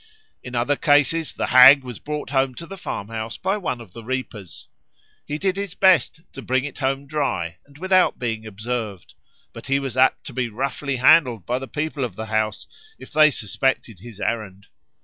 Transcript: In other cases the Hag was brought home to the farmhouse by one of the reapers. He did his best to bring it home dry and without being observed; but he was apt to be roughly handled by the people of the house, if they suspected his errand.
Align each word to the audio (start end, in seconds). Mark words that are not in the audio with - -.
In 0.41 0.55
other 0.55 0.75
cases 0.75 1.31
the 1.31 1.45
Hag 1.45 1.83
was 1.83 1.99
brought 1.99 2.31
home 2.31 2.55
to 2.55 2.65
the 2.65 2.75
farmhouse 2.75 3.37
by 3.37 3.55
one 3.57 3.79
of 3.79 3.93
the 3.93 4.03
reapers. 4.03 4.67
He 5.27 5.37
did 5.37 5.57
his 5.57 5.75
best 5.75 6.21
to 6.33 6.41
bring 6.41 6.63
it 6.65 6.79
home 6.79 7.05
dry 7.05 7.57
and 7.67 7.77
without 7.77 8.17
being 8.17 8.47
observed; 8.47 9.13
but 9.53 9.67
he 9.67 9.77
was 9.79 9.95
apt 9.97 10.23
to 10.23 10.33
be 10.33 10.49
roughly 10.49 10.95
handled 10.95 11.45
by 11.45 11.59
the 11.59 11.67
people 11.67 12.03
of 12.03 12.15
the 12.15 12.25
house, 12.25 12.65
if 12.97 13.11
they 13.11 13.29
suspected 13.29 13.99
his 13.99 14.19
errand. 14.19 14.65